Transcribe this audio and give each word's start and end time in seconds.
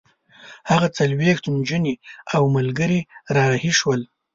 هغه 0.69 0.87
څلوېښت 0.97 1.43
نجونې 1.55 1.95
او 2.35 2.41
ملګري 2.55 2.99
را 3.35 3.43
رهي 3.51 3.71
شول. 3.79 4.01